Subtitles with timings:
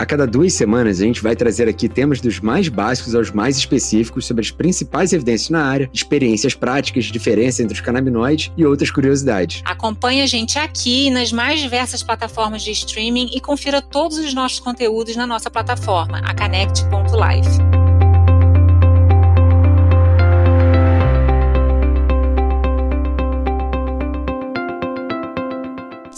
[0.00, 3.58] A cada duas semanas, a gente vai trazer aqui temas dos mais básicos aos mais
[3.58, 8.90] específicos sobre as principais evidências na área, experiências práticas, diferença entre os canabinoides e outras
[8.90, 9.60] curiosidades.
[9.62, 14.58] Acompanhe a gente aqui nas mais diversas plataformas de streaming e confira todos os nossos
[14.58, 17.89] conteúdos na nossa plataforma, a Connect.life.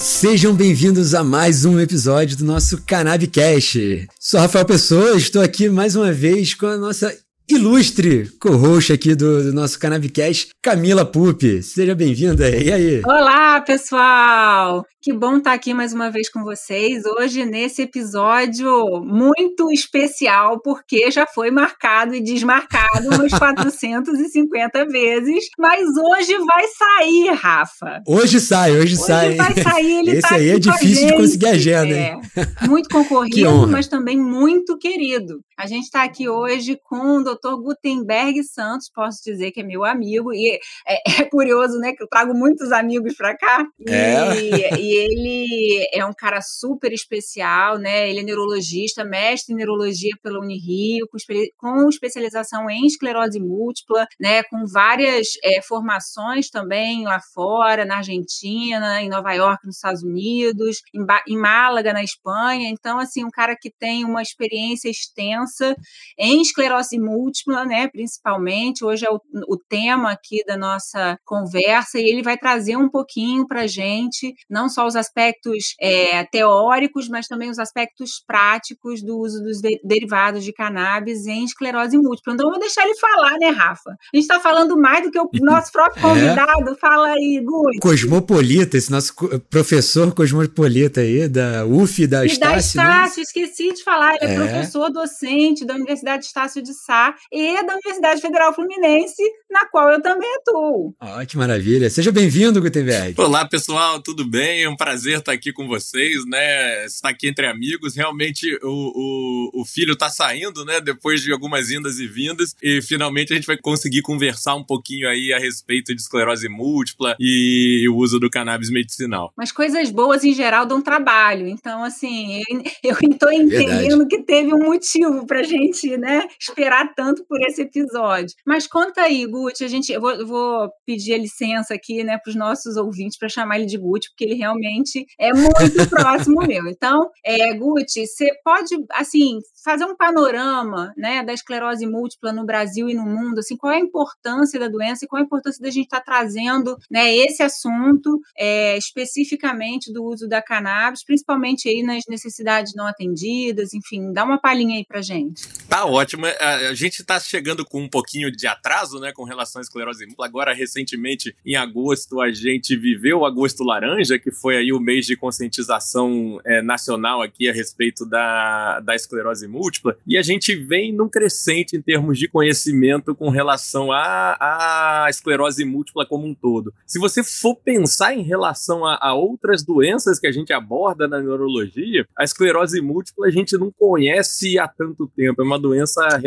[0.03, 4.09] Sejam bem-vindos a mais um episódio do nosso Cannabicast.
[4.19, 7.17] Sou Rafael Pessoa, estou aqui mais uma vez com a nossa
[7.49, 11.63] ilustre co-host aqui do, do, nosso Cannabicast, Camila Pupi.
[11.63, 12.49] Seja bem-vinda.
[12.49, 13.03] E aí?
[13.05, 14.85] Olá, pessoal!
[15.03, 17.03] Que bom estar aqui mais uma vez com vocês.
[17.05, 25.47] Hoje, nesse episódio muito especial, porque já foi marcado e desmarcado umas 450 vezes.
[25.59, 28.01] Mas hoje vai sair, Rafa.
[28.07, 29.29] Hoje sai, hoje, hoje sai.
[29.31, 32.21] Hoje vai sair, ele Esse tá aí é difícil de conseguir agenda, é, hein?
[32.69, 35.41] Muito concorrido, mas também muito querido.
[35.59, 37.57] A gente está aqui hoje com o Dr.
[37.63, 42.09] Gutenberg Santos, posso dizer que é meu amigo, e é, é curioso, né, que eu
[42.09, 44.35] trago muitos amigos para cá, é.
[44.37, 50.13] e, e, ele é um cara super especial, né, ele é neurologista, mestre em neurologia
[50.23, 51.19] pela Unirio, com,
[51.57, 59.01] com especialização em esclerose múltipla, né, com várias é, formações também lá fora, na Argentina,
[59.01, 63.57] em Nova York, nos Estados Unidos, em, em Málaga, na Espanha, então, assim, um cara
[63.57, 65.75] que tem uma experiência extensa
[66.19, 68.85] em esclerose múltipla, múltipla, né, principalmente.
[68.85, 73.47] Hoje é o, o tema aqui da nossa conversa e ele vai trazer um pouquinho
[73.47, 79.19] para a gente, não só os aspectos é, teóricos, mas também os aspectos práticos do
[79.19, 82.35] uso dos de derivados de cannabis em esclerose múltipla.
[82.35, 83.91] Então, eu vou deixar ele falar, né, Rafa?
[83.91, 86.03] A gente está falando mais do que o nosso próprio é.
[86.03, 86.71] convidado.
[86.71, 86.75] É.
[86.77, 87.79] Fala aí, Gui.
[87.81, 89.15] Cosmopolita, esse nosso
[89.51, 92.81] professor cosmopolita aí, da UF da Estácio.
[92.81, 93.23] E da Estácio, né?
[93.23, 97.75] esqueci de falar, ele é, é professor docente da Universidade Estácio de Sá e da
[97.75, 100.95] Universidade Federal Fluminense, na qual eu também atuo.
[101.01, 101.91] Oh, que maravilha.
[101.91, 103.21] Seja bem-vindo, Gutenberg.
[103.21, 104.63] Olá, pessoal, tudo bem?
[104.63, 106.85] É um prazer estar aqui com vocês, né?
[106.87, 107.95] Estar aqui entre amigos.
[107.95, 110.81] Realmente o, o, o filho está saindo, né?
[110.81, 115.09] Depois de algumas indas e vindas, e finalmente a gente vai conseguir conversar um pouquinho
[115.09, 119.33] aí a respeito de esclerose múltipla e o uso do cannabis medicinal.
[119.37, 121.47] Mas coisas boas em geral dão trabalho.
[121.47, 122.43] Então, assim,
[122.83, 124.09] eu estou entendendo Verdade.
[124.09, 128.35] que teve um motivo para a gente, né, esperar tanto tanto por esse episódio.
[128.47, 132.17] Mas conta aí, Guti, a gente, eu vou, eu vou pedir a licença aqui, né,
[132.23, 135.51] para os nossos ouvintes para chamar ele de Guti, porque ele realmente é muito
[135.91, 136.69] próximo meu.
[136.69, 142.89] Então, é, Guti, você pode, assim, fazer um panorama, né, da esclerose múltipla no Brasil
[142.89, 145.61] e no mundo, assim, qual é a importância da doença e qual é a importância
[145.61, 151.69] da gente estar tá trazendo, né, esse assunto é, especificamente do uso da cannabis, principalmente
[151.69, 155.49] aí nas necessidades não atendidas, enfim, dá uma palhinha aí para gente.
[155.69, 156.27] Tá ótimo.
[156.27, 160.05] A gente gente está chegando com um pouquinho de atraso, né, com relação à esclerose
[160.05, 160.27] múltipla.
[160.27, 165.07] Agora, recentemente, em agosto, a gente viveu o Agosto Laranja, que foi aí o mês
[165.07, 169.97] de conscientização é, nacional aqui a respeito da, da esclerose múltipla.
[170.07, 175.65] E a gente vem num crescente em termos de conhecimento com relação à, à esclerose
[175.65, 176.75] múltipla como um todo.
[176.87, 181.21] Se você for pensar em relação a, a outras doenças que a gente aborda na
[181.21, 185.41] neurologia, a esclerose múltipla a gente não conhece há tanto tempo.
[185.41, 186.19] É uma doença é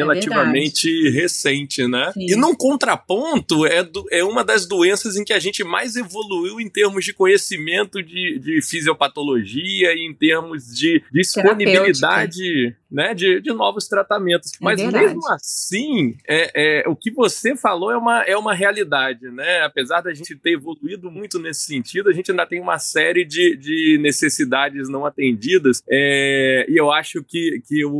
[0.56, 2.12] relativamente recente, né?
[2.14, 2.26] Sim.
[2.32, 6.60] E num contraponto, é, do, é uma das doenças em que a gente mais evoluiu
[6.60, 13.52] em termos de conhecimento de, de fisiopatologia e em termos de disponibilidade né, de, de
[13.52, 14.54] novos tratamentos.
[14.54, 15.06] É Mas verdade.
[15.08, 19.64] mesmo assim, é, é, o que você falou é uma, é uma realidade, né?
[19.64, 23.58] Apesar da gente ter evoluído muito nesse sentido, a gente ainda tem uma série de,
[23.58, 25.84] de necessidades não atendidas.
[25.90, 27.92] É, e eu acho que, que o,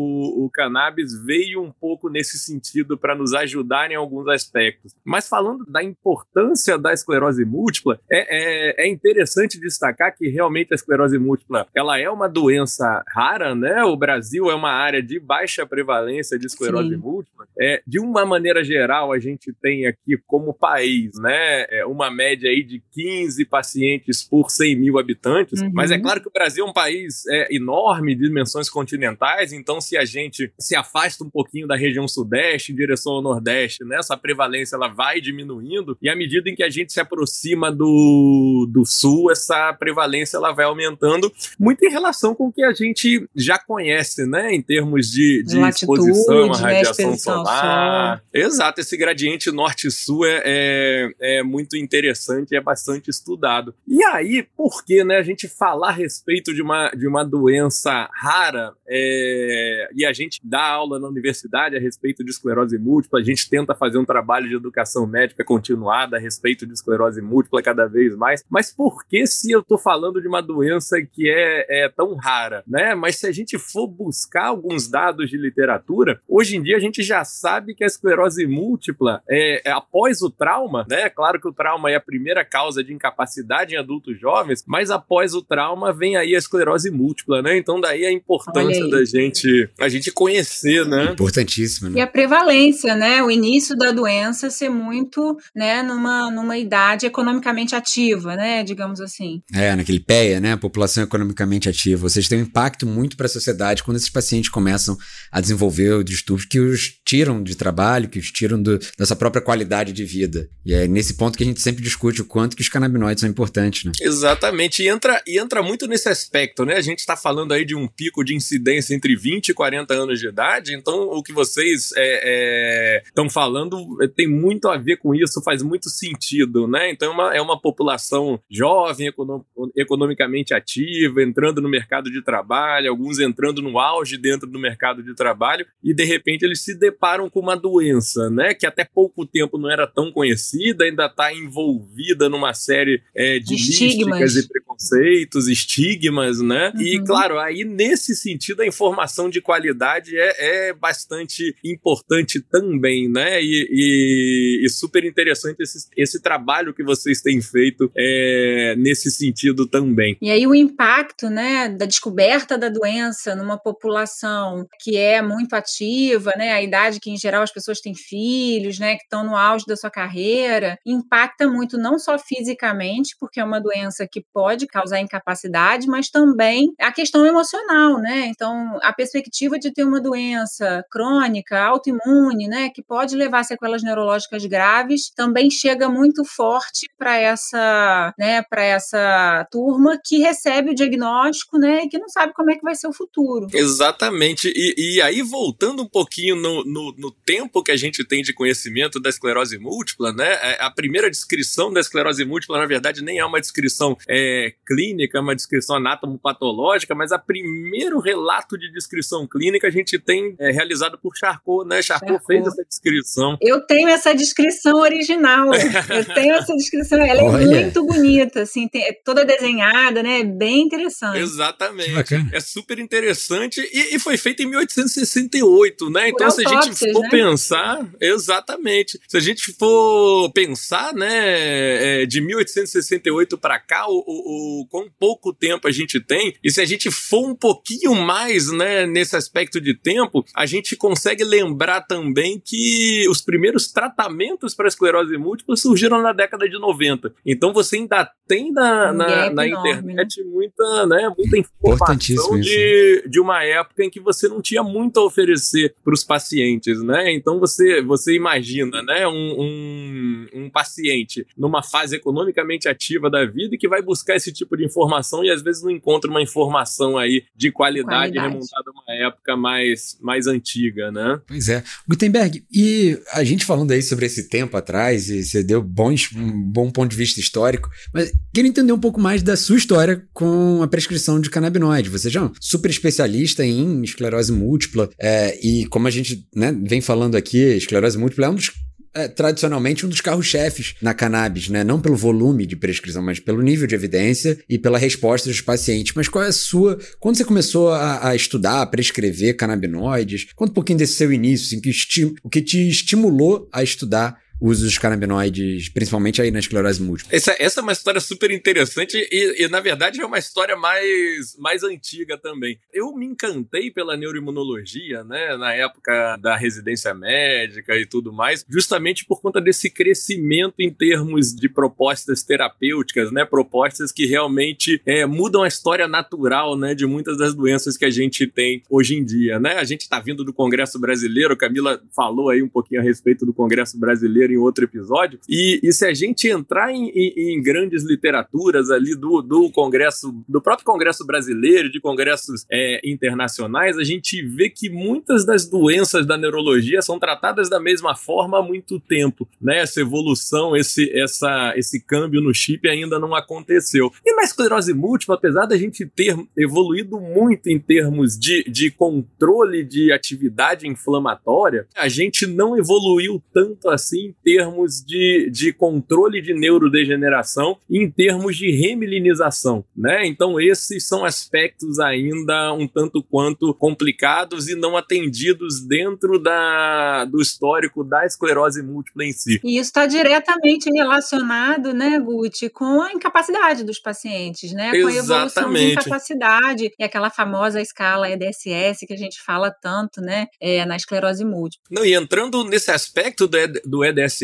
[0.46, 4.96] o cannabis veio um pouco nesse sentido para nos ajudar em alguns aspectos.
[5.04, 10.76] Mas falando da importância da esclerose múltipla, é, é, é interessante destacar que realmente a
[10.76, 13.84] esclerose múltipla ela é uma doença rara, né?
[13.84, 16.98] O Brasil é uma área de baixa prevalência de esclerose Sim.
[16.98, 22.12] múltipla, é, de uma maneira geral, a gente tem aqui como país, né, é uma
[22.12, 25.72] média aí de 15 pacientes por 100 mil habitantes, uhum.
[25.74, 29.80] mas é claro que o Brasil é um país é, enorme, de dimensões continentais, então
[29.80, 33.98] se a gente se afasta um pouquinho da região sudeste em direção ao nordeste, né,
[33.98, 38.68] essa prevalência ela vai diminuindo, e à medida em que a gente se aproxima do,
[38.72, 43.28] do sul, essa prevalência ela vai aumentando, muito em relação com o que a gente
[43.36, 48.24] já conhece, né, termos de, de, de exposição à né, radiação né, solar.
[48.34, 53.74] Exato, esse gradiente norte-sul é, é, é, muito interessante é bastante estudado.
[53.88, 58.10] E aí, por que né, a gente falar a respeito de uma, de uma doença
[58.14, 63.24] rara é, e a gente dá aula na universidade a respeito de esclerose múltipla, a
[63.24, 67.88] gente tenta fazer um trabalho de educação médica continuada a respeito de esclerose múltipla cada
[67.88, 71.90] vez mais, mas por que se eu estou falando de uma doença que é, é
[71.90, 72.96] tão rara, né?
[72.96, 77.04] Mas se a gente for buscar alguns dados de literatura, hoje em dia a gente
[77.04, 81.10] já sabe que a esclerose múltipla é, é após o trauma, né?
[81.10, 85.34] Claro que o trauma é a primeira causa de incapacidade em adultos jovens, mas após
[85.34, 87.58] o trauma vem aí a esclerose múltipla, né?
[87.58, 91.12] Então daí a importância da gente a gente conhecer, né?
[91.12, 91.90] Importantíssimo.
[91.90, 92.00] Né?
[92.00, 93.22] E a prevalência, né?
[93.22, 95.84] O início da doença ser muito, né?
[95.84, 98.64] Numa numa idade economicamente ativa, né?
[98.64, 99.42] Digamos assim.
[99.54, 100.54] É, naquele PEA, né?
[100.54, 102.10] A população economicamente ativa.
[102.10, 104.98] Vocês têm um impacto muito para a sociedade quando esses pacientes começam
[105.32, 109.42] a desenvolver o distúrbio que os tiram de trabalho, que os tiram do, dessa própria
[109.42, 110.50] qualidade de vida.
[110.66, 113.30] E é nesse ponto que a gente sempre discute o quanto que os canabinoides são
[113.30, 113.92] importantes, né?
[114.02, 114.84] Exatamente.
[114.84, 116.76] E entra, e entra muito nesse aspecto, né?
[116.76, 120.20] A gente está falando aí de um pico de incidência entre 20 e 40 anos
[120.20, 124.98] de idade, então o que vocês estão é, é, falando é, tem muito a ver
[124.98, 126.90] com isso, faz muito sentido, né?
[126.90, 129.44] Então é uma, é uma população jovem, econom,
[129.76, 135.16] economicamente ativa, entrando no mercado de trabalho, alguns entrando no auge dentro do mercado de
[135.16, 138.54] trabalho, e de repente eles se deparam com uma doença, né?
[138.54, 143.56] Que até pouco tempo não era tão conhecida, ainda está envolvida numa série é, de
[143.56, 144.36] estigmas.
[144.36, 146.72] e preconceitos, estigmas, né?
[146.76, 146.82] Uhum.
[146.82, 153.42] E claro, aí nesse sentido a informação de qualidade é, é bastante importante também, né?
[153.42, 159.68] E, e, e super interessante esse, esse, trabalho que vocês têm feito é, nesse sentido
[159.68, 160.18] também.
[160.22, 166.34] E aí o impacto, né, da descoberta da doença numa população que é muito ativa,
[166.38, 166.52] né?
[166.54, 169.76] A idade que em geral as pessoas têm filhos, né, que estão no auge da
[169.76, 175.88] sua carreira, impacta muito não só fisicamente, porque é uma doença que pode causar incapacidade,
[175.88, 178.28] mas também a questão emocional, né?
[178.28, 183.84] Então, a perspectiva de ter uma doença crônica, autoimune, né, que pode levar a sequelas
[183.84, 190.76] neurológicas graves, também chega muito forte para essa, né, para essa turma que recebe o
[190.76, 193.48] diagnóstico, né, e que não sabe como é que vai ser o futuro.
[193.54, 194.52] Exatamente.
[194.56, 198.34] E, e aí, voltando um pouquinho no, no, no tempo que a gente tem de
[198.34, 203.20] conhecimento da esclerose múltipla, né, é, a primeira descrição da esclerose múltipla, na verdade, nem
[203.20, 209.28] é uma descrição é, clínica, é uma descrição anatomopatológica, mas a primeiro relato de descrição
[209.28, 211.82] clínica a gente tem é, realizado por Charcot, né?
[211.82, 213.38] Charcot, Charcot, fez essa descrição.
[213.42, 215.50] Eu tenho essa descrição original.
[215.90, 217.62] Eu tenho essa descrição, ela é Olha.
[217.62, 220.24] muito bonita, assim, tem, é toda desenhada, né?
[220.24, 221.20] Bem interessante.
[221.20, 222.16] Exatamente.
[222.32, 226.10] É super interessante e, e, foi feita em 1868, né?
[226.10, 227.10] Então, se a gente for né?
[227.10, 229.00] pensar, exatamente.
[229.08, 234.88] Se a gente for pensar, né, é, de 1868 para cá, o, o, o quão
[235.00, 239.16] pouco tempo a gente tem, e se a gente for um pouquinho mais, né, nesse
[239.16, 245.56] aspecto de tempo, a gente consegue lembrar também que os primeiros tratamentos para esclerose múltipla
[245.56, 247.14] surgiram na década de 90.
[247.26, 250.30] Então você ainda tem na, na, na internet né?
[250.30, 255.06] muita, né, muita informação de, de uma época em que você não tinha muito a
[255.06, 257.14] oferecer para os pacientes, né?
[257.14, 263.56] Então você, você imagina, né, um, um, um paciente numa fase economicamente ativa da vida
[263.56, 266.98] e que vai buscar esse tipo de informação e às vezes não encontra uma informação
[266.98, 268.28] aí de qualidade, qualidade.
[268.28, 271.20] remontada a uma época mais, mais antiga, né?
[271.28, 271.64] Pois é.
[271.88, 276.42] Gutenberg, e a gente falando aí sobre esse tempo atrás, e você deu bons, um
[276.42, 280.62] bom ponto de vista histórico, mas queria entender um pouco mais da sua história com
[280.62, 281.90] a prescrição de canabinoide.
[281.90, 286.52] Você já é um super especialista em esclerose múltipla, é, e como a gente né,
[286.64, 288.52] vem falando aqui, esclerose múltipla é um dos
[288.96, 291.64] é, tradicionalmente um dos carros-chefes na cannabis, né?
[291.64, 295.94] Não pelo volume de prescrição, mas pelo nível de evidência e pela resposta dos pacientes.
[295.96, 296.80] Mas qual é a sua.
[297.00, 301.46] Quando você começou a, a estudar, a prescrever canabinoides, conta um pouquinho desse seu início,
[301.48, 306.82] assim, que o que te estimulou a estudar uso dos canabinoides, principalmente aí na esclerose
[306.82, 307.16] múltipla.
[307.16, 311.36] Essa, essa é uma história super interessante e, e, na verdade, é uma história mais,
[311.38, 312.60] mais antiga também.
[312.74, 319.06] Eu me encantei pela neuroimunologia, né, na época da residência médica e tudo mais, justamente
[319.06, 325.44] por conta desse crescimento em termos de propostas terapêuticas, né, propostas que realmente é, mudam
[325.44, 329.40] a história natural, né, de muitas das doenças que a gente tem hoje em dia,
[329.40, 329.54] né?
[329.56, 333.34] A gente está vindo do Congresso Brasileiro, Camila falou aí um pouquinho a respeito do
[333.34, 335.20] Congresso Brasileiro em outro episódio.
[335.30, 340.14] E, e se a gente entrar em, em, em, grandes literaturas ali do, do Congresso,
[340.28, 346.06] do próprio Congresso brasileiro, de congressos é, internacionais, a gente vê que muitas das doenças
[346.06, 349.60] da neurologia são tratadas da mesma forma há muito tempo, né?
[349.60, 353.92] Essa evolução, esse, essa, esse câmbio no chip ainda não aconteceu.
[354.06, 359.64] E na esclerose múltipla, apesar da gente ter evoluído muito em termos de, de controle
[359.64, 367.60] de atividade inflamatória, a gente não evoluiu tanto assim termos de, de controle de neurodegeneração
[367.70, 370.08] e em termos de remilinização, né?
[370.08, 377.22] Então esses são aspectos ainda um tanto quanto complicados e não atendidos dentro da, do
[377.22, 379.40] histórico da esclerose múltipla em si.
[379.44, 384.72] E isso está diretamente relacionado, né, Guti, com a incapacidade dos pacientes, né?
[384.72, 390.02] Com a evolução de incapacidade e aquela famosa escala EDSS que a gente fala tanto,
[390.02, 391.68] né, é, na esclerose múltipla.
[391.70, 394.15] Não, e entrando nesse aspecto do, ED, do EDSS,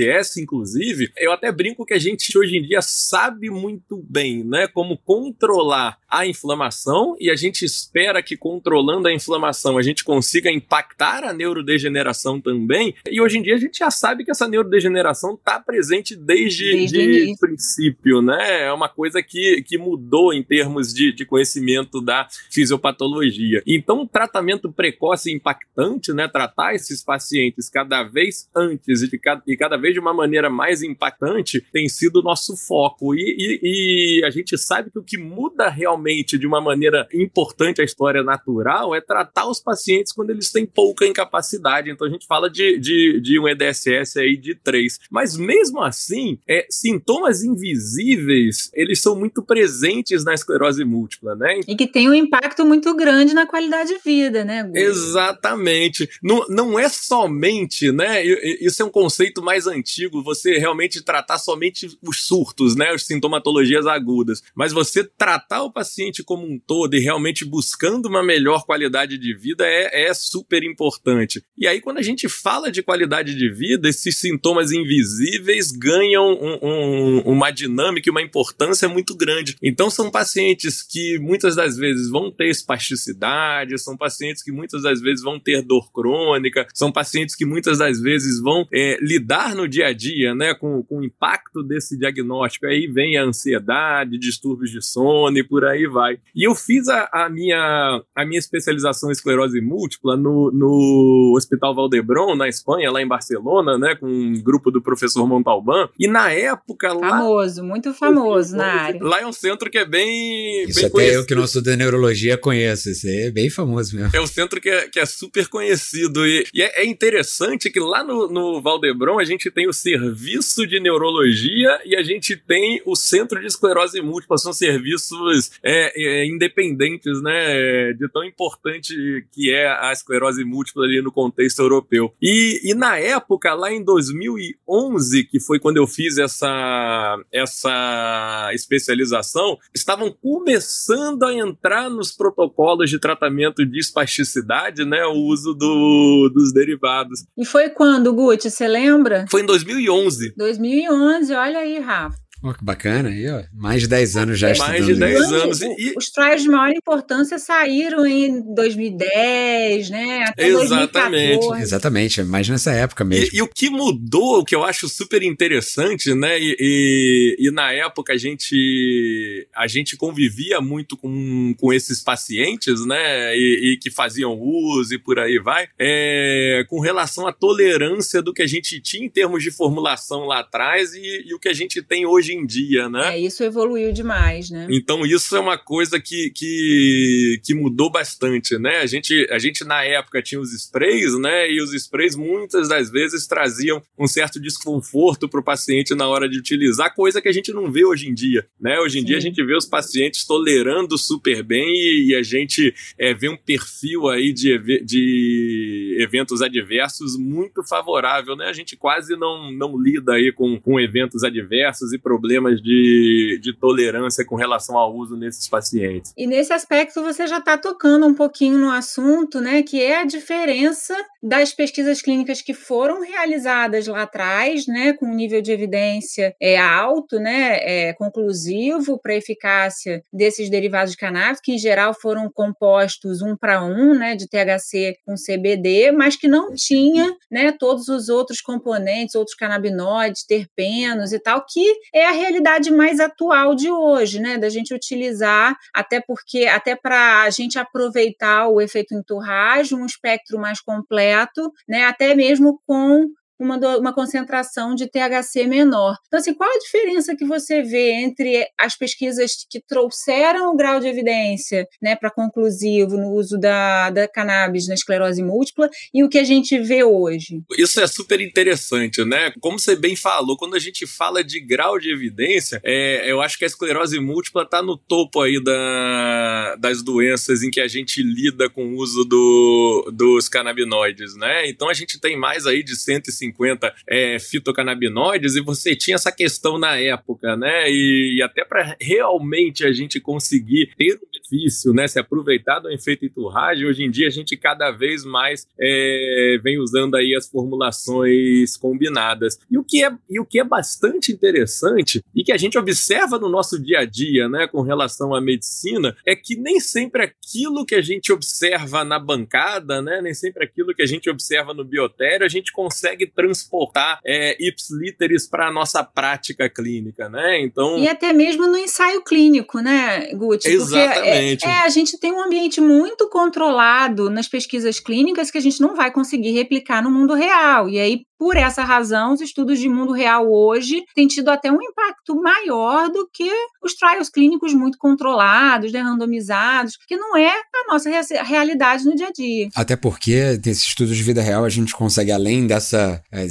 [0.42, 4.98] inclusive, eu até brinco que a gente hoje em dia sabe muito bem, né, como
[4.98, 11.24] controlar a inflamação e a gente espera que controlando a inflamação a gente consiga impactar
[11.24, 12.94] a neurodegeneração também.
[13.10, 17.32] E hoje em dia a gente já sabe que essa neurodegeneração está presente desde, desde
[17.32, 18.66] o princípio, né?
[18.66, 23.64] É uma coisa que, que mudou em termos de, de conhecimento da fisiopatologia.
[23.66, 26.28] Então, o tratamento precoce e impactante, né?
[26.28, 30.50] Tratar esses pacientes cada vez antes e, de cada, e cada vez de uma maneira
[30.50, 33.16] mais impactante tem sido o nosso foco.
[33.16, 36.01] E, e, e a gente sabe que o que muda realmente
[36.38, 41.06] de uma maneira importante a história natural é tratar os pacientes quando eles têm pouca
[41.06, 41.90] incapacidade.
[41.90, 45.00] Então, a gente fala de, de, de um EDSS aí de 3.
[45.10, 51.60] Mas mesmo assim, é, sintomas invisíveis, eles são muito presentes na esclerose múltipla, né?
[51.68, 54.70] E que tem um impacto muito grande na qualidade de vida, né?
[54.74, 56.10] Exatamente.
[56.22, 58.24] Não, não é somente, né?
[58.26, 62.90] Isso é um conceito mais antigo, você realmente tratar somente os surtos, né?
[62.90, 64.42] As sintomatologias agudas.
[64.56, 65.91] Mas você tratar o paciente
[66.24, 71.44] como um todo e realmente buscando uma melhor qualidade de vida é, é super importante.
[71.58, 76.60] E aí, quando a gente fala de qualidade de vida, esses sintomas invisíveis ganham um,
[76.62, 79.56] um, uma dinâmica e uma importância muito grande.
[79.62, 85.02] Então, são pacientes que muitas das vezes vão ter espasticidade, são pacientes que muitas das
[85.02, 89.68] vezes vão ter dor crônica, são pacientes que muitas das vezes vão é, lidar no
[89.68, 92.66] dia a dia né, com, com o impacto desse diagnóstico.
[92.66, 96.20] Aí vem a ansiedade, distúrbios de sono e por aí vai.
[96.36, 101.76] E eu fiz a, a minha, a minha especialização em esclerose múltipla no, no Hospital
[101.76, 105.90] Valdebron, na Espanha, lá em Barcelona, né, com um grupo do professor Montalban.
[106.00, 107.10] E na época lá.
[107.10, 109.04] Famoso, muito famoso na área.
[109.04, 110.64] Lá é um centro que é bem.
[110.64, 111.20] Isso bem até conhecido.
[111.20, 112.90] eu que não sou da neurologia conheço.
[112.90, 114.12] Isso é bem famoso mesmo.
[114.14, 116.26] É um centro que é, que é super conhecido.
[116.26, 120.66] E, e é, é, interessante que lá no, no Valdebron a gente tem o serviço
[120.68, 124.38] de neurologia e a gente tem o centro de esclerose múltipla.
[124.38, 127.94] São serviços é, é, independentes, né?
[127.94, 128.94] De tão importante
[129.32, 132.14] que é a esclerose múltipla ali no contexto europeu.
[132.22, 139.58] E, e na época, lá em 2011, que foi quando eu fiz essa, essa especialização,
[139.74, 146.54] estavam começando a entrar nos protocolos de tratamento de espasticidade, né, o uso do, dos
[146.54, 147.26] derivados.
[147.38, 149.26] E foi quando, Guti, você lembra?
[149.30, 150.34] Foi em 2011.
[150.36, 152.22] 2011, olha aí, Rafa.
[152.44, 153.44] Oh, que bacana aí, ó.
[153.54, 154.72] Mais de 10 anos já estudando.
[154.72, 155.62] Mais de 10 anos.
[155.62, 155.94] E...
[155.96, 160.26] Os trials de maior importância saíram em 2010, né?
[160.28, 161.36] Até Exatamente.
[161.36, 161.62] 2014.
[161.62, 163.30] Exatamente, mais nessa época mesmo.
[163.32, 166.40] E, e, o que mudou, o que eu acho super interessante, né?
[166.40, 172.84] E, e, e, na época a gente, a gente convivia muito com, com esses pacientes,
[172.88, 173.36] né?
[173.36, 178.42] E, que faziam uso e por aí vai, é, com relação à tolerância do que
[178.42, 181.82] a gente tinha em termos de formulação lá atrás e, e o que a gente
[181.82, 183.16] tem hoje hoje em dia, né?
[183.16, 184.68] É, isso evoluiu demais, né?
[184.70, 188.78] Então isso é uma coisa que, que, que mudou bastante, né?
[188.78, 191.52] A gente, a gente na época tinha os sprays, né?
[191.52, 196.30] E os sprays muitas das vezes traziam um certo desconforto para o paciente na hora
[196.30, 198.80] de utilizar, coisa que a gente não vê hoje em dia, né?
[198.80, 199.08] Hoje em Sim.
[199.08, 203.30] dia a gente vê os pacientes tolerando super bem e, e a gente é, vê
[203.30, 208.46] um perfil aí de, de eventos adversos muito favorável, né?
[208.46, 213.40] A gente quase não, não lida aí com, com eventos adversos e problemas problemas de,
[213.42, 216.14] de tolerância com relação ao uso nesses pacientes.
[216.16, 220.06] E nesse aspecto você já está tocando um pouquinho no assunto, né, que é a
[220.06, 226.36] diferença das pesquisas clínicas que foram realizadas lá atrás, né, com um nível de evidência
[226.40, 231.94] é, alto, né, é, conclusivo para a eficácia desses derivados de cannabis, que em geral
[231.94, 237.52] foram compostos um para um, né, de THC com CBD, mas que não tinha, né,
[237.52, 243.56] todos os outros componentes, outros canabinoides, terpenos e tal, que é a realidade mais atual
[243.56, 248.94] de hoje, né, da gente utilizar, até porque, até para a gente aproveitar o efeito
[248.94, 253.08] enturragem, um espectro mais completo, né, até mesmo com
[253.42, 255.96] uma, uma concentração de THC menor.
[256.08, 260.80] Então, assim, qual a diferença que você vê entre as pesquisas que trouxeram o grau
[260.80, 266.10] de evidência né, para conclusivo no uso da, da cannabis na esclerose múltipla e o
[266.10, 267.42] que a gente vê hoje?
[267.58, 269.34] Isso é super interessante, né?
[269.40, 273.38] Como você bem falou, quando a gente fala de grau de evidência, é, eu acho
[273.38, 278.04] que a esclerose múltipla está no topo aí da, das doenças em que a gente
[278.04, 281.50] lida com o uso do, dos canabinoides, né?
[281.50, 286.12] Então a gente tem mais aí de 150 150 é, fitocannabinoides e você tinha essa
[286.12, 287.70] questão na época, né?
[287.70, 291.88] E, e até para realmente a gente conseguir ter um benefício, né?
[291.88, 296.60] Se aproveitar do efeito enturragem, hoje em dia a gente cada vez mais é, vem
[296.60, 299.40] usando aí as formulações combinadas.
[299.50, 303.18] E o, que é, e o que é bastante interessante e que a gente observa
[303.18, 307.66] no nosso dia a dia, né, com relação à medicina, é que nem sempre aquilo
[307.66, 311.64] que a gente observa na bancada, né, nem sempre aquilo que a gente observa no
[311.64, 317.42] biotério, a gente consegue transportar é, ipsiliteres para a nossa prática clínica, né?
[317.42, 320.50] Então e até mesmo no ensaio clínico, né, Guti?
[320.50, 321.46] Exatamente.
[321.46, 325.62] É, é, a gente tem um ambiente muito controlado nas pesquisas clínicas que a gente
[325.62, 327.70] não vai conseguir replicar no mundo real.
[327.70, 331.60] E aí por essa razão, os estudos de mundo real hoje têm tido até um
[331.60, 333.28] impacto maior do que
[333.64, 337.90] os trials clínicos muito controlados, né, randomizados, que não é a nossa
[338.22, 339.50] realidade no dia a dia.
[339.56, 343.26] Até porque nesses estudos de vida real a gente consegue, além dessa, eh,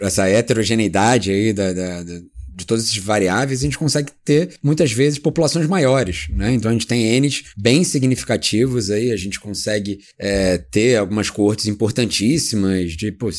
[0.00, 2.20] essa heterogeneidade aí da, da, da
[2.54, 6.52] de todas essas variáveis, a gente consegue ter muitas vezes populações maiores, né?
[6.52, 11.66] Então a gente tem N's bem significativos aí, a gente consegue é, ter algumas coortes
[11.66, 13.30] importantíssimas, de, pô,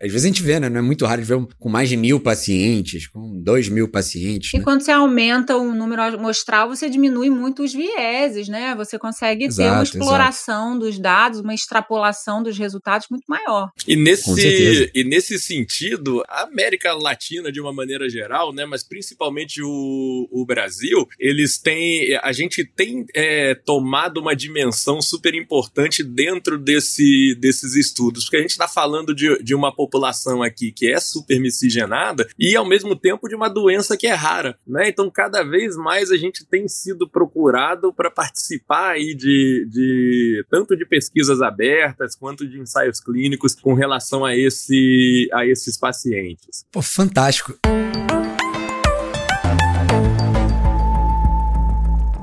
[0.00, 0.68] às vezes a gente vê, né?
[0.68, 4.52] Não é muito raro de ver com mais de mil pacientes, com dois mil pacientes.
[4.52, 4.64] E né?
[4.64, 8.74] quando você aumenta o número amostral, você diminui muito os vieses, né?
[8.76, 10.80] Você consegue exato, ter uma exploração exato.
[10.80, 13.70] dos dados, uma extrapolação dos resultados muito maior.
[13.86, 18.64] E nesse, e nesse sentido, a América Latina, de uma maneira geral, né?
[18.66, 22.16] Mas principalmente o, o Brasil, eles têm.
[22.22, 28.40] A gente tem é, tomado uma dimensão super importante dentro desse, desses estudos, porque a
[28.40, 33.28] gente está falando de, de população aqui que é super miscigenada e ao mesmo tempo
[33.28, 34.88] de uma doença que é rara, né?
[34.88, 40.76] Então cada vez mais a gente tem sido procurado para participar aí de, de tanto
[40.76, 46.66] de pesquisas abertas quanto de ensaios clínicos com relação a esse a esses pacientes.
[46.70, 47.58] Pô, fantástico.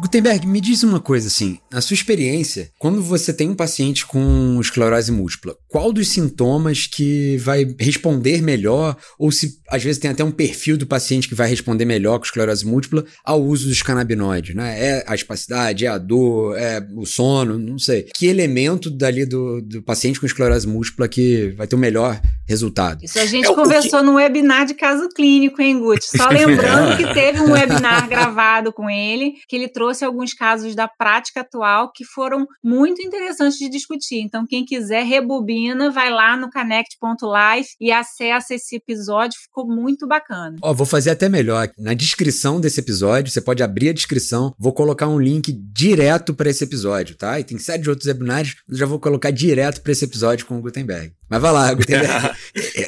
[0.09, 4.57] Gutenberg, me diz uma coisa assim, na sua experiência, quando você tem um paciente com
[4.59, 10.23] esclerose múltipla, qual dos sintomas que vai responder melhor, ou se às vezes tem até
[10.23, 14.55] um perfil do paciente que vai responder melhor com esclerose múltipla ao uso dos canabinoides,
[14.55, 14.83] né?
[14.83, 18.07] É a espacidade, é a dor, é o sono, não sei.
[18.15, 23.05] Que elemento dali do, do paciente com esclerose múltipla que vai ter o melhor resultado?
[23.05, 24.05] Isso a gente é, conversou que...
[24.07, 26.17] no webinar de caso clínico, hein, Guti?
[26.17, 30.75] Só lembrando que teve um webinar gravado com ele, que ele trouxe trouxe alguns casos
[30.75, 34.21] da prática atual que foram muito interessantes de discutir.
[34.21, 40.55] Então, quem quiser, rebobina, vai lá no connect.life e acessa esse episódio, ficou muito bacana.
[40.61, 41.69] Ó, vou fazer até melhor.
[41.77, 46.49] Na descrição desse episódio, você pode abrir a descrição, vou colocar um link direto para
[46.49, 47.39] esse episódio, tá?
[47.39, 50.61] E tem sete outros webinars, eu já vou colocar direto para esse episódio com o
[50.61, 51.18] Gutenberg.
[51.29, 51.67] Mas vai lá,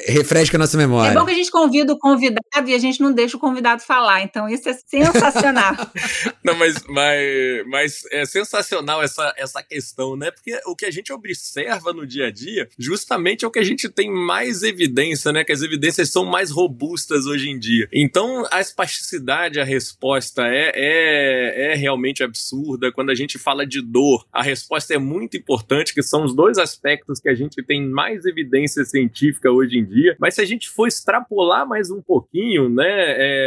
[0.08, 1.12] refresca a nossa memória.
[1.12, 3.84] É bom que a gente convida o convidado e a gente não deixa o convidado
[3.84, 5.76] falar, então isso é sensacional.
[6.44, 10.32] não, mas, mas, mas é sensacional essa, essa questão, né?
[10.32, 13.64] Porque o que a gente observa no dia a dia, justamente é o que a
[13.64, 15.44] gente tem mais evidência, né?
[15.44, 17.88] Que as evidências são mais robustas hoje em dia.
[17.94, 22.92] Então, a espasticidade, a resposta é, é, é realmente absurda.
[22.92, 26.58] Quando a gente fala de dor, a resposta é muito importante, que são os dois
[26.58, 28.31] aspectos que a gente tem mais evidência
[28.86, 32.86] científica hoje em dia, mas se a gente for extrapolar mais um pouquinho, né,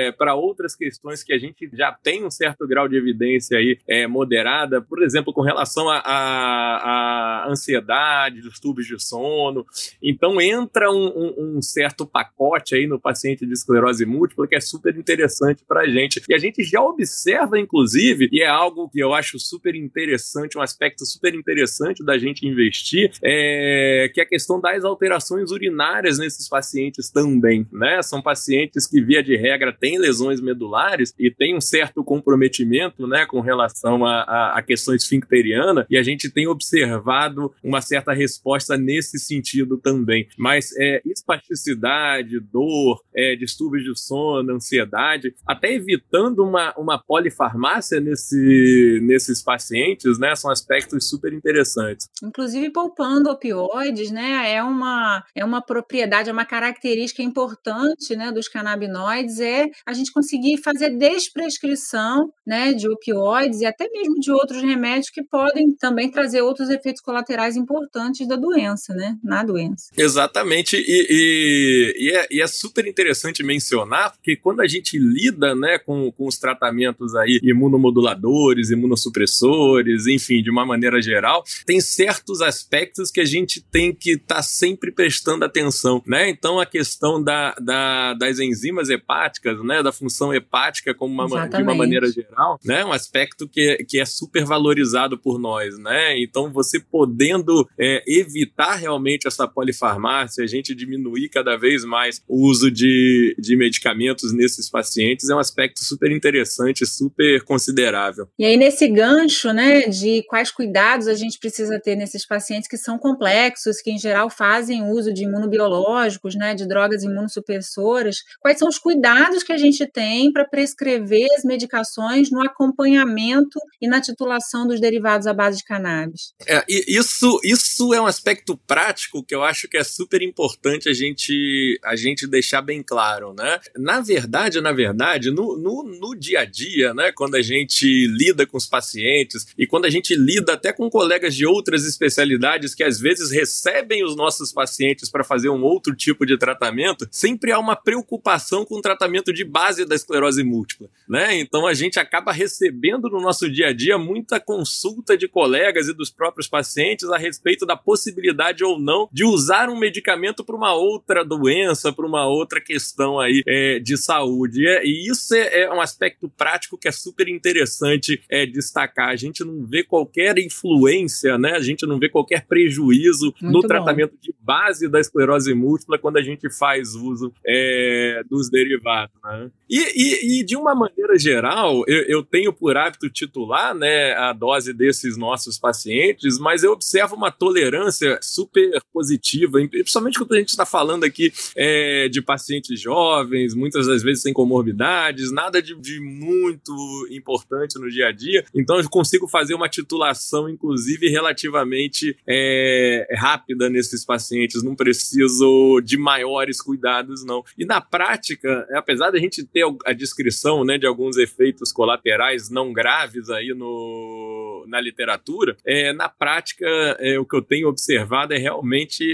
[0.08, 3.78] é, para outras questões que a gente já tem um certo grau de evidência aí
[3.88, 9.64] é, moderada, por exemplo, com relação à ansiedade, distúrbios de sono,
[10.02, 14.60] então entra um, um, um certo pacote aí no paciente de esclerose múltipla que é
[14.60, 16.22] super interessante para a gente.
[16.28, 20.62] E a gente já observa, inclusive, e é algo que eu acho super interessante, um
[20.62, 26.48] aspecto super interessante da gente investir, é que é a questão das alterações urinárias nesses
[26.48, 28.02] pacientes também, né?
[28.02, 33.26] São pacientes que, via de regra, têm lesões medulares e têm um certo comprometimento, né,
[33.26, 39.18] com relação a, a, a esfincteriana, e a gente tem observado uma certa resposta nesse
[39.18, 40.26] sentido também.
[40.38, 49.00] Mas é, espasticidade, dor, é, distúrbios de sono, ansiedade, até evitando uma, uma polifarmácia nesse,
[49.02, 52.08] nesses pacientes, né, são aspectos super interessantes.
[52.22, 58.48] Inclusive poupando opioides, né, é uma, é uma propriedade, é uma característica importante, né, dos
[58.48, 64.62] canabinoides, é a gente conseguir fazer desprescrição, né, de opioides e até mesmo de outros
[64.62, 69.90] remédios que podem também trazer outros efeitos colaterais importantes da doença, né, na doença.
[69.96, 75.54] Exatamente, e, e, e, é, e é, super interessante mencionar, porque quando a gente lida,
[75.54, 82.40] né, com, com os tratamentos aí imunomoduladores, imunossupressores, enfim, de uma maneira geral, tem certos
[82.40, 86.28] aspectos que a gente tem que estar tá sempre prestando atenção, né?
[86.28, 91.62] Então a questão da, da, das enzimas hepáticas, né, da função hepática como uma, de
[91.62, 96.18] uma maneira geral, né, um aspecto que, que é super valorizado por nós, né?
[96.20, 102.46] Então você podendo é, evitar realmente essa polifarmácia, a gente diminuir cada vez mais o
[102.46, 108.28] uso de, de medicamentos nesses pacientes é um aspecto super interessante, super considerável.
[108.38, 112.76] E aí nesse gancho, né, de quais cuidados a gente precisa ter nesses pacientes que
[112.76, 118.68] são complexos, que em geral fazem uso de imunobiológicos, né, de drogas imunossupressoras, quais são
[118.68, 124.66] os cuidados que a gente tem para prescrever as medicações no acompanhamento e na titulação
[124.66, 126.32] dos derivados à base de cannabis?
[126.46, 130.92] É, isso, isso é um aspecto prático que eu acho que é super importante a
[130.92, 133.60] gente, a gente deixar bem claro, né?
[133.76, 138.46] Na verdade, na verdade, no, no, no dia a dia, né, quando a gente lida
[138.46, 142.82] com os pacientes e quando a gente lida até com colegas de outras especialidades que
[142.82, 147.58] às vezes recebem os nossos pacientes para fazer um outro tipo de tratamento, sempre há
[147.58, 151.38] uma preocupação com o tratamento de base da esclerose múltipla, né?
[151.38, 155.94] Então a gente acaba recebendo no nosso dia a dia muita consulta de colegas e
[155.94, 160.74] dos próprios pacientes a respeito da possibilidade ou não de usar um medicamento para uma
[160.74, 164.62] outra doença, para uma outra questão aí é, de saúde.
[164.62, 169.08] E, é, e isso é, é, um aspecto prático que é super interessante é, destacar.
[169.08, 171.52] A gente não vê qualquer influência, né?
[171.52, 173.68] A gente não vê qualquer prejuízo Muito no bom.
[173.68, 179.14] tratamento de base da esclerose múltipla quando a gente faz uso é, dos derivados.
[179.22, 179.50] Né?
[179.68, 184.32] E, e, e, de uma maneira geral, eu, eu, tenho por hábito titular né, a
[184.32, 190.50] dose desses nossos pacientes, mas eu observo uma tolerância super positiva, principalmente quando a gente
[190.50, 196.00] está falando aqui é, de pacientes jovens, muitas das vezes sem comorbidades, nada de, de
[196.00, 196.72] muito
[197.10, 198.44] importante no dia a dia.
[198.54, 204.62] Então eu consigo fazer uma titulação, inclusive, relativamente é, rápida nesses pacientes.
[204.62, 207.42] Não preciso de maiores cuidados, não.
[207.56, 212.72] E na prática, apesar da gente ter a descrição né, de alguns efeitos colaterais não
[212.72, 214.33] graves aí no,
[214.66, 216.66] na literatura, é, na prática,
[216.98, 219.04] é, o que eu tenho observado é realmente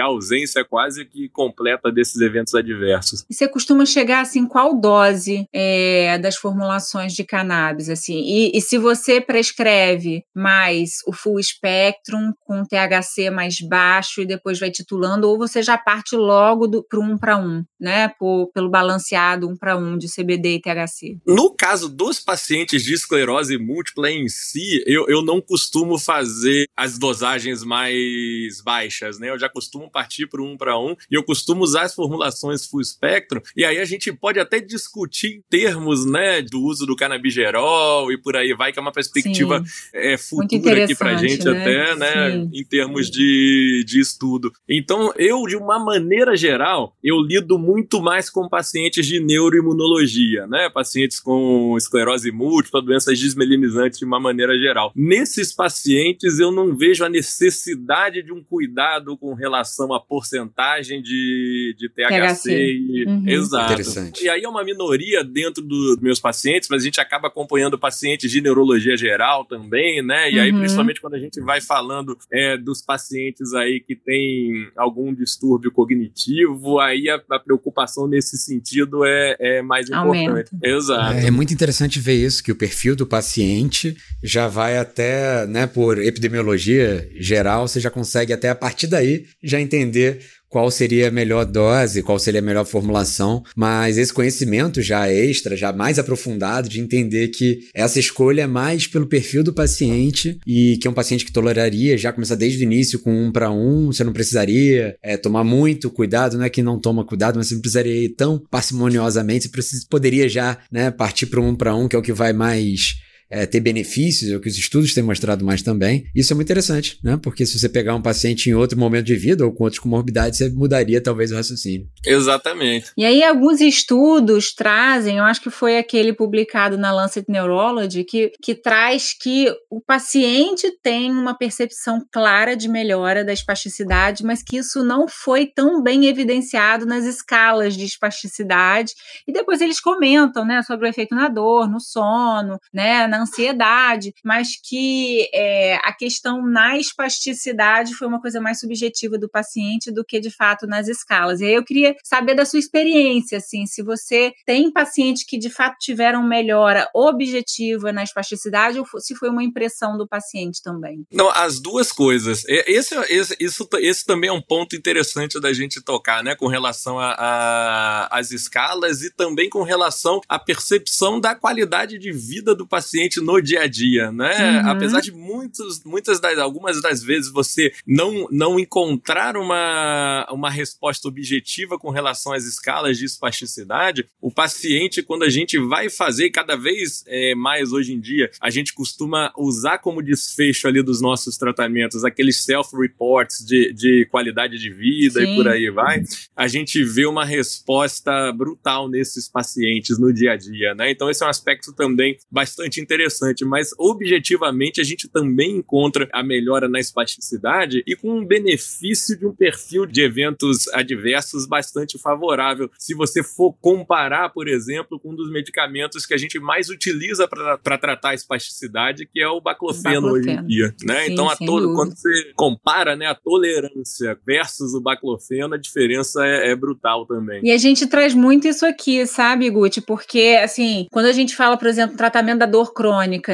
[0.00, 3.24] a ausência quase que completa desses eventos adversos.
[3.28, 7.88] E você costuma chegar assim, qual dose é, das formulações de cannabis?
[7.90, 8.22] assim?
[8.24, 14.58] E, e se você prescreve mais o full spectrum com THC mais baixo e depois
[14.58, 18.08] vai titulando, ou você já parte logo para um para um, né?
[18.18, 21.18] Por, pelo balanceado um para um de CBD e THC?
[21.26, 26.96] No caso dos pacientes de esclerose múltipla em si, eu, eu não costumo fazer as
[26.96, 29.30] dosagens mais baixas, né?
[29.30, 32.82] Eu já costumo partir para um para um e eu costumo usar as formulações full
[32.84, 33.40] spectrum.
[33.56, 38.20] E aí a gente pode até discutir em termos, né, do uso do canabigerol e
[38.20, 41.50] por aí vai, que é uma perspectiva é, futura aqui para gente né?
[41.50, 42.50] até, né, Sim.
[42.52, 44.52] em termos de, de estudo.
[44.68, 50.70] Então, eu, de uma maneira geral, eu lido muito mais com pacientes de neuroimunologia, né?
[50.70, 54.92] Pacientes com esclerose múltipla, doenças desmelinizantes de uma maneira geral geral.
[54.94, 61.74] Nesses pacientes, eu não vejo a necessidade de um cuidado com relação à porcentagem de,
[61.78, 62.34] de THC.
[62.34, 62.52] THC.
[62.52, 63.22] E, uhum.
[63.26, 64.22] Exato.
[64.22, 68.30] E aí é uma minoria dentro dos meus pacientes, mas a gente acaba acompanhando pacientes
[68.30, 70.30] de neurologia geral também, né?
[70.30, 70.58] E aí, uhum.
[70.58, 76.78] principalmente quando a gente vai falando é, dos pacientes aí que têm algum distúrbio cognitivo,
[76.78, 80.50] aí a, a preocupação nesse sentido é, é mais importante.
[80.62, 81.14] Exato.
[81.14, 85.66] É, é, muito interessante ver isso, que o perfil do paciente já vai até, né,
[85.66, 91.10] por epidemiologia geral, você já consegue até a partir daí já entender qual seria a
[91.10, 96.68] melhor dose, qual seria a melhor formulação, mas esse conhecimento já extra, já mais aprofundado,
[96.68, 100.94] de entender que essa escolha é mais pelo perfil do paciente e que é um
[100.94, 104.96] paciente que toleraria já começar desde o início com um para um, você não precisaria
[105.02, 108.10] é, tomar muito cuidado, não é que não toma cuidado, mas você não precisaria ir
[108.10, 112.12] tão parcimoniosamente, você poderia já né, partir para um para um, que é o que
[112.12, 112.94] vai mais
[113.30, 116.06] é, ter benefícios, é o que os estudos têm mostrado mais também.
[116.14, 117.18] Isso é muito interessante, né?
[117.20, 120.38] Porque se você pegar um paciente em outro momento de vida ou com outras comorbidades,
[120.38, 121.88] você mudaria talvez o raciocínio.
[122.04, 122.92] Exatamente.
[122.96, 128.32] E aí alguns estudos trazem, eu acho que foi aquele publicado na Lancet Neurology, que,
[128.40, 134.58] que traz que o paciente tem uma percepção clara de melhora da espasticidade, mas que
[134.58, 138.92] isso não foi tão bem evidenciado nas escalas de espasticidade.
[139.26, 144.12] E depois eles comentam, né, sobre o efeito na dor, no sono, né, na ansiedade,
[144.24, 150.04] mas que é, a questão na espasticidade foi uma coisa mais subjetiva do paciente do
[150.04, 151.40] que de fato nas escalas.
[151.40, 155.50] E aí eu queria saber da sua experiência, assim, se você tem pacientes que de
[155.50, 161.04] fato tiveram melhora objetiva na espasticidade ou se foi uma impressão do paciente também.
[161.12, 162.44] Não, as duas coisas.
[162.46, 166.98] Esse, esse, isso, esse também é um ponto interessante da gente tocar, né, com relação
[166.98, 173.20] às escalas e também com relação à percepção da qualidade de vida do paciente paciente
[173.20, 174.62] no dia a dia, né?
[174.62, 174.70] Uhum.
[174.70, 181.08] Apesar de muitos, muitas das, algumas das vezes você não, não encontrar uma, uma resposta
[181.08, 186.56] objetiva com relação às escalas de espasticidade, o paciente, quando a gente vai fazer, cada
[186.56, 191.36] vez é, mais hoje em dia, a gente costuma usar como desfecho ali dos nossos
[191.36, 195.32] tratamentos aqueles self-reports de, de qualidade de vida Sim.
[195.32, 196.02] e por aí vai,
[196.34, 200.90] a gente vê uma resposta brutal nesses pacientes no dia a dia, né?
[200.90, 202.95] Então esse é um aspecto também bastante interessante,
[203.44, 209.26] mas objetivamente a gente também encontra a melhora na espasticidade e com um benefício de
[209.26, 212.70] um perfil de eventos adversos bastante favorável.
[212.78, 217.28] Se você for comparar, por exemplo, com um dos medicamentos que a gente mais utiliza
[217.28, 221.04] para tratar a espasticidade, que é o baclofeno, hoje em dia, né?
[221.04, 226.24] Sim, então, a to- quando você compara, né, a tolerância versus o baclofeno, a diferença
[226.26, 227.40] é, é brutal também.
[227.44, 229.80] E a gente traz muito isso aqui, sabe, Guti?
[229.80, 232.85] Porque, assim, quando a gente fala, por exemplo, tratamento da dor crônica,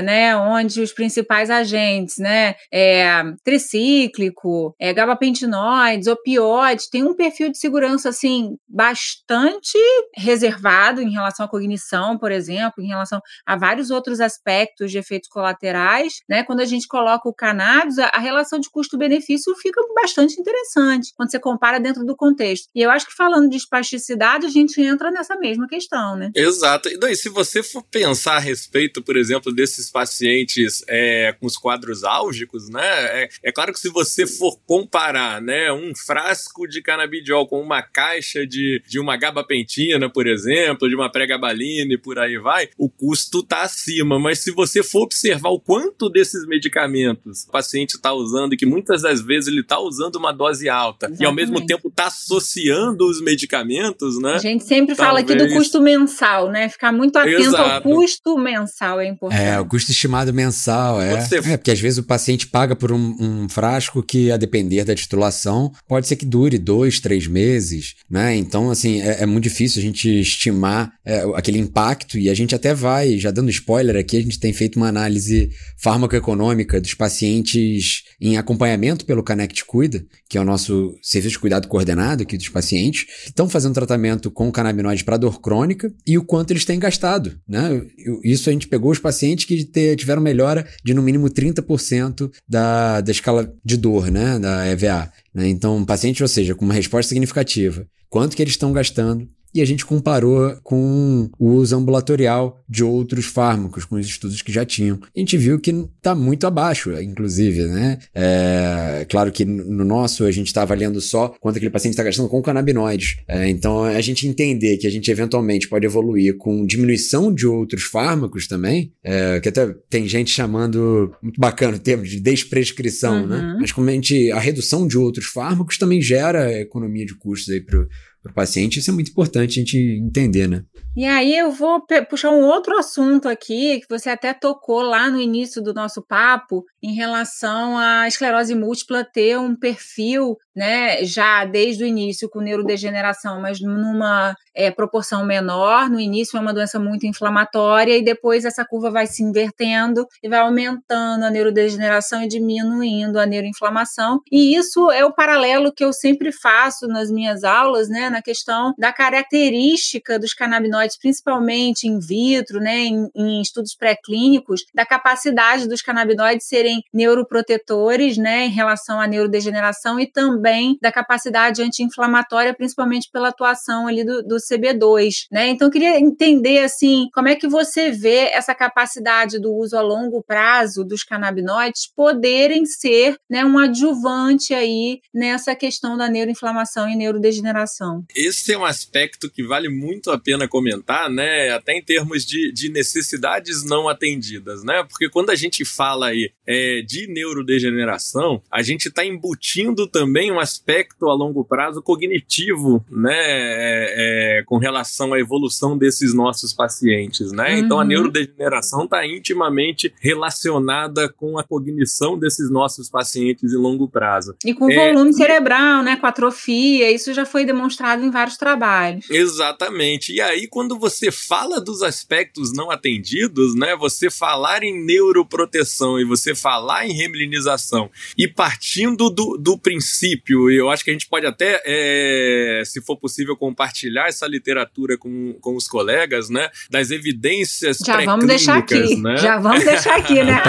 [0.03, 7.59] né, onde os principais agentes, né, é, tricíclico, é, gabapentinoides, opioides, tem um perfil de
[7.59, 9.79] segurança, assim, bastante
[10.17, 15.29] reservado em relação à cognição, por exemplo, em relação a vários outros aspectos de efeitos
[15.29, 20.41] colaterais, né, quando a gente coloca o cannabis, a, a relação de custo-benefício fica bastante
[20.41, 22.69] interessante, quando você compara dentro do contexto.
[22.75, 26.31] E eu acho que falando de espasticidade, a gente entra nessa mesma questão, né?
[26.35, 26.89] Exato.
[26.89, 31.57] E daí, se você for pensar a respeito, por exemplo, desses pacientes é, com os
[31.57, 32.83] quadros álgicos, né?
[33.23, 37.83] É, é, claro que se você for comparar, né, um frasco de canabidiol com uma
[37.83, 42.89] caixa de, de uma gabapentina, por exemplo, de uma pregabalina e por aí vai, o
[42.89, 44.19] custo tá acima.
[44.19, 48.67] Mas se você for observar o quanto desses medicamentos o paciente está usando e que
[48.67, 51.23] muitas das vezes ele está usando uma dose alta Exatamente.
[51.23, 54.35] e ao mesmo tempo está associando os medicamentos, né?
[54.35, 56.69] A gente sempre fala aqui do custo mensal, né?
[56.69, 57.71] Ficar muito atento Exato.
[57.71, 59.32] ao custo mensal é importante.
[59.33, 61.19] É, o custo estimado mensal, é.
[61.19, 61.37] Você...
[61.37, 64.95] É, porque às vezes o paciente paga por um, um, frasco que, a depender da
[64.95, 68.37] titulação, pode ser que dure dois, três meses, né?
[68.37, 72.55] Então, assim, é, é muito difícil a gente estimar é, aquele impacto e a gente
[72.55, 78.03] até vai, já dando spoiler aqui, a gente tem feito uma análise farmacoeconômica dos pacientes
[78.21, 82.51] em acompanhamento pelo Connect Cuida, que é o nosso serviço de cuidado coordenado aqui dos
[82.51, 86.79] pacientes, que estão fazendo tratamento com canabinoides para dor crônica e o quanto eles têm
[86.79, 87.83] gastado, né?
[88.23, 89.65] Isso a gente pegou os pacientes que
[89.97, 94.39] tiveram melhora de no mínimo 30% da, da escala de dor, né?
[94.39, 95.13] Da EVA.
[95.35, 95.49] Né?
[95.49, 99.65] Então, paciente, ou seja, com uma resposta significativa, quanto que eles estão gastando e a
[99.65, 104.99] gente comparou com o uso ambulatorial de outros fármacos, com os estudos que já tinham.
[105.15, 107.99] A gente viu que está muito abaixo, inclusive, né?
[108.15, 112.29] É, claro que no nosso a gente está avaliando só quanto aquele paciente está gastando
[112.29, 113.17] com canabinoides.
[113.29, 117.85] É, então a gente entender que a gente eventualmente pode evoluir com diminuição de outros
[117.85, 123.37] fármacos também, é, que até tem gente chamando muito bacana o termo de desprescrição, né?
[123.37, 123.43] uhum.
[123.43, 123.57] né?
[123.61, 127.61] Mas como a gente, a redução de outros fármacos também gera economia de custos aí
[127.61, 127.87] para
[128.23, 128.79] para o paciente.
[128.79, 130.65] Isso é muito importante a gente entender, né?
[130.97, 135.19] E aí eu vou puxar um outro assunto aqui que você até tocou lá no
[135.19, 141.85] início do nosso papo em relação à esclerose múltipla ter um perfil, né, já desde
[141.85, 145.89] o início com neurodegeneração, mas numa é, proporção menor.
[145.89, 150.29] No início é uma doença muito inflamatória e depois essa curva vai se invertendo e
[150.29, 154.21] vai aumentando a neurodegeneração e diminuindo a neuroinflamação.
[154.31, 158.75] E isso é o paralelo que eu sempre faço nas minhas aulas, né, na questão
[158.79, 165.81] da característica dos canabinoides, principalmente in vitro, né, em, em estudos pré-clínicos, da capacidade dos
[165.81, 170.42] canabinoides serem neuroprotetores, né, em relação à neurodegeneração e também
[170.81, 175.49] da capacidade anti-inflamatória, principalmente pela atuação ali do, do CB2, né?
[175.49, 179.81] Então eu queria entender assim, como é que você vê essa capacidade do uso a
[179.81, 186.97] longo prazo dos canabinoides poderem ser, né, um adjuvante aí nessa questão da neuroinflamação e
[186.97, 188.05] neurodegeneração.
[188.15, 191.51] Esse é um aspecto que vale muito a pena comentar, né?
[191.51, 194.85] Até em termos de, de necessidades não atendidas, né?
[194.89, 200.41] Porque quando a gente fala aí é, de neurodegeneração, a gente está embutindo também um
[200.41, 203.15] aspecto a longo prazo cognitivo, né?
[203.15, 207.55] É, é, com relação à evolução desses nossos pacientes, né?
[207.55, 207.59] Uhum.
[207.59, 207.89] Então a uhum.
[207.89, 214.35] neurodegeneração está intimamente relacionada com a cognição desses nossos pacientes em longo prazo.
[214.45, 215.97] E com é, volume cerebral, né?
[215.97, 219.09] Com atrofia, isso já foi demonstrado em vários trabalhos.
[219.11, 220.13] Exatamente.
[220.15, 223.77] E aí, quando você fala dos aspectos não atendidos, né?
[223.77, 230.71] Você falar em neuroproteção e você falar em remilinização e partindo do, do princípio, eu
[230.71, 235.57] acho que a gente pode até, é, se for possível, compartilhar essa literatura com, com
[235.57, 236.49] os colegas, né?
[236.71, 238.97] Das evidências Já vamos deixar aqui.
[238.97, 239.17] Né?
[239.17, 240.41] Já vamos deixar aqui, né?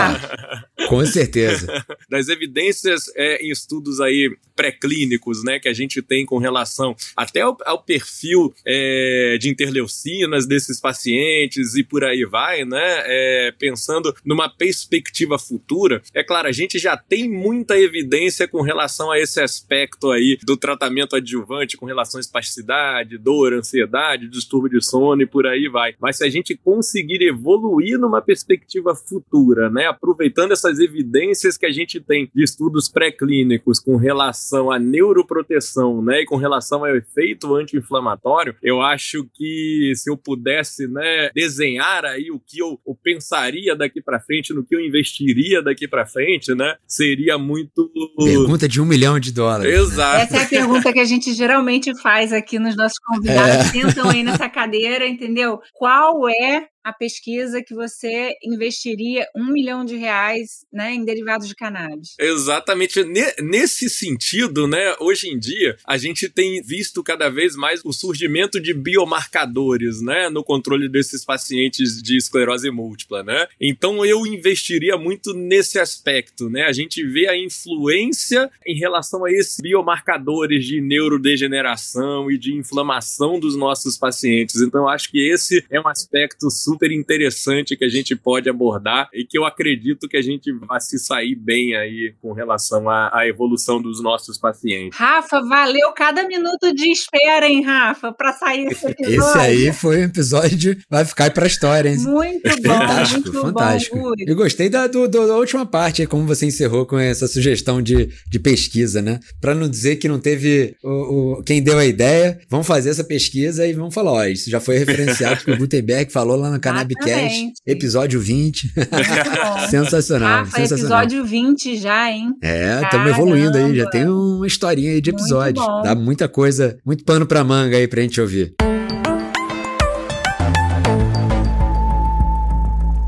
[0.88, 1.68] com certeza.
[2.10, 5.60] das evidências é, em estudos aí pré-clínicos, né?
[5.60, 11.76] Que a gente tem com relação até ao, ao perfil é, de interleucinas desses pacientes
[11.76, 13.04] e por aí vai, né?
[13.06, 19.12] É, pensando numa perspectiva futura, é claro, a gente já tem muita evidência com relação
[19.12, 19.63] a esse aspecto
[20.12, 25.46] aí do tratamento adjuvante com relação à espasticidade, dor, ansiedade, distúrbio de sono e por
[25.46, 25.96] aí vai.
[26.00, 29.88] Mas se a gente conseguir evoluir numa perspectiva futura, né?
[29.88, 36.22] Aproveitando essas evidências que a gente tem de estudos pré-clínicos com relação à neuroproteção, né?
[36.22, 42.32] E com relação ao efeito anti-inflamatório, eu acho que se eu pudesse, né, desenhar aí
[42.32, 46.54] o que eu, eu pensaria daqui para frente, no que eu investiria daqui para frente,
[46.54, 47.92] né, seria muito.
[48.18, 49.53] Pergunta de um milhão de dólares.
[49.62, 50.22] Exato.
[50.22, 53.56] Essa é a pergunta que a gente geralmente faz aqui nos nossos convidados.
[53.56, 53.64] É.
[53.66, 55.60] Sentam aí nessa cadeira, entendeu?
[55.74, 61.56] Qual é a pesquisa que você investiria um milhão de reais né, em derivados de
[61.56, 62.16] cannabis.
[62.20, 63.04] Exatamente.
[63.42, 68.60] Nesse sentido, né, hoje em dia, a gente tem visto cada vez mais o surgimento
[68.60, 73.24] de biomarcadores né, no controle desses pacientes de esclerose múltipla.
[73.24, 73.48] Né?
[73.60, 76.50] Então eu investiria muito nesse aspecto.
[76.50, 76.64] Né?
[76.64, 83.40] A gente vê a influência em relação a esses biomarcadores de neurodegeneração e de inflamação
[83.40, 84.62] dos nossos pacientes.
[84.62, 89.08] Então acho que esse é um aspecto super super interessante que a gente pode abordar
[89.14, 93.12] e que eu acredito que a gente vai se sair bem aí com relação à,
[93.14, 94.98] à evolução dos nossos pacientes.
[94.98, 99.24] Rafa, valeu cada minuto de espera, hein, Rafa, para sair esse episódio.
[99.24, 101.98] Esse aí foi um episódio, vai ficar para a história, hein?
[101.98, 103.98] Muito bom, fantástico, muito fantástico.
[103.98, 107.82] Bom, eu gostei da, do, do, da última parte, como você encerrou com essa sugestão
[107.82, 109.20] de, de pesquisa, né?
[109.40, 113.04] Para não dizer que não teve o, o, quem deu a ideia, vamos fazer essa
[113.04, 116.60] pesquisa e vamos falar, ó, isso já foi referenciado que o Gutenberg falou lá no
[116.64, 118.72] Cannabicast, episódio 20.
[119.70, 121.04] sensacional, Rafa, sensacional.
[121.04, 122.34] episódio 20 já, hein?
[122.42, 125.62] É, estamos evoluindo aí, já tem uma historinha aí de episódio.
[125.84, 128.56] Dá muita coisa, muito pano pra manga aí pra gente ouvir.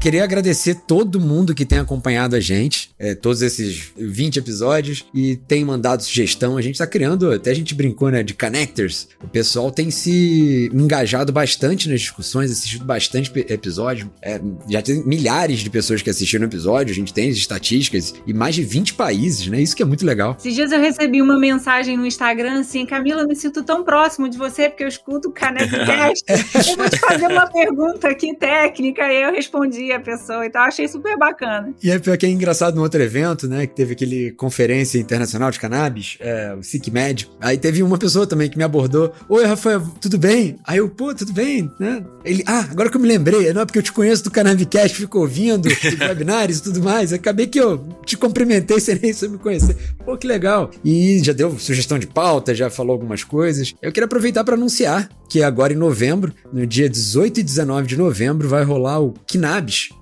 [0.05, 5.35] Queria agradecer todo mundo que tem acompanhado a gente, é, todos esses 20 episódios, e
[5.35, 6.57] tem mandado sugestão.
[6.57, 9.07] A gente tá criando, até a gente brincou, né, de connectors.
[9.23, 14.07] O pessoal tem se engajado bastante nas discussões, assistido bastante episódios.
[14.21, 14.39] É,
[14.69, 18.33] já tem milhares de pessoas que assistiram o episódio, a gente tem as estatísticas, e
[18.33, 19.59] mais de 20 países, né?
[19.59, 20.35] Isso que é muito legal.
[20.37, 24.37] Esses dias eu recebi uma mensagem no Instagram assim, Camila, me sinto tão próximo de
[24.37, 26.23] você porque eu escuto o Canecast.
[26.29, 30.63] eu vou te fazer uma pergunta aqui técnica e eu respondi a pessoa e tal.
[30.63, 31.73] Achei super bacana.
[31.81, 33.65] E é pior que é engraçado no outro evento, né?
[33.67, 37.29] Que teve aquele conferência internacional de cannabis, é, o SICMED.
[37.39, 39.11] Aí teve uma pessoa também que me abordou.
[39.29, 40.57] Oi, Rafael, tudo bem?
[40.65, 42.03] Aí eu, pô, tudo bem, né?
[42.23, 44.97] Ele, ah, agora que eu me lembrei, não é porque eu te conheço do Cannabicast,
[44.97, 47.13] fico ouvindo os webinários e tudo mais.
[47.13, 49.75] Acabei que eu te cumprimentei sem nem você me conhecer.
[50.03, 50.71] Pô, que legal.
[50.83, 53.73] E já deu sugestão de pauta, já falou algumas coisas.
[53.81, 57.97] Eu queria aproveitar para anunciar que agora em novembro, no dia 18 e 19 de
[57.97, 59.13] novembro, vai rolar o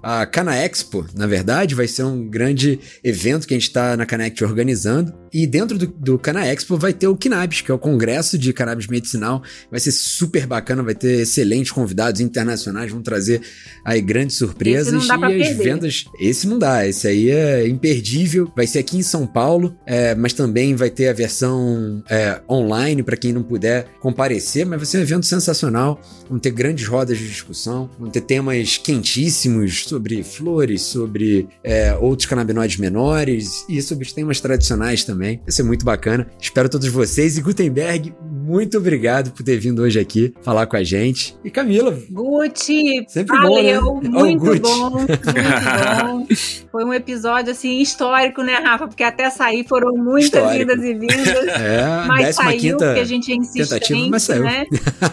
[0.02, 4.06] A Cana Expo, na verdade, vai ser um grande evento que a gente está na
[4.06, 5.23] Connect organizando.
[5.34, 8.54] E dentro do, do Cana Expo vai ter o Kinabs, que é o Congresso de
[8.54, 9.42] Cannabis Medicinal.
[9.72, 13.42] Vai ser super bacana, vai ter excelentes convidados internacionais, vão trazer
[13.84, 15.08] aí grandes surpresas.
[15.08, 15.64] E as perder.
[15.64, 16.06] vendas.
[16.20, 18.52] Esse não dá, esse aí é imperdível.
[18.56, 23.02] Vai ser aqui em São Paulo, é, mas também vai ter a versão é, online
[23.02, 26.00] para quem não puder comparecer, mas vai ser um evento sensacional.
[26.30, 32.28] Vão ter grandes rodas de discussão, vão ter temas quentíssimos sobre flores, sobre é, outros
[32.28, 35.23] canabinoides menores e sobre temas tradicionais também.
[35.24, 36.28] Vai ser muito bacana.
[36.40, 40.84] Espero todos vocês e Gutenberg, muito obrigado por ter vindo hoje aqui falar com a
[40.84, 41.36] gente.
[41.44, 41.98] E Camila.
[42.12, 44.10] Gucci, Sempre valeu, bom, né?
[44.10, 44.60] muito Oh, Gucci.
[44.60, 46.28] bom, muito bom.
[46.72, 48.88] Foi um episódio assim histórico, né, Rafa?
[48.88, 50.72] Porque até sair foram muitas Histórico.
[50.72, 51.44] idas e vindas.
[51.54, 54.44] É, Mas saiu, quinta porque a gente é insistente, mas saiu.
[54.44, 54.66] né?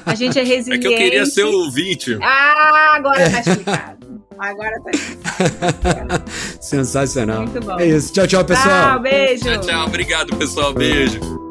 [0.06, 0.86] A gente é É resiliente.
[0.86, 2.16] que eu queria ser o ouvinte.
[2.20, 3.99] Ah, agora tá explicado.
[4.40, 4.90] Agora tá.
[6.60, 7.42] Sensacional.
[7.42, 7.78] Muito bom.
[7.78, 8.12] É isso.
[8.12, 8.92] Tchau, tchau, pessoal.
[8.92, 9.44] Tchau, beijo.
[9.44, 9.86] Tchau, tchau.
[9.86, 10.72] Obrigado, pessoal.
[10.72, 11.49] Beijo.